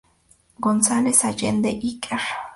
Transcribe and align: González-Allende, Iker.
González-Allende, 0.59 1.69
Iker. 1.69 2.21